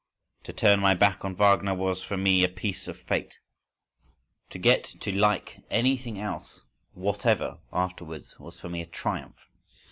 To 0.45 0.51
turn 0.51 0.79
my 0.79 0.95
back 0.95 1.23
on 1.23 1.35
Wagner 1.35 1.75
was 1.75 2.01
for 2.01 2.17
me 2.17 2.43
a 2.43 2.49
piece 2.49 2.87
of 2.87 2.97
fate, 2.99 3.37
to 4.49 4.57
get 4.57 4.83
to 4.99 5.11
like 5.11 5.59
anything 5.69 6.19
else 6.19 6.61
whatever 6.95 7.59
afterwards 7.71 8.39
was 8.39 8.59
for 8.59 8.67
me 8.67 8.81
a 8.81 8.87
triumph. 8.87 9.47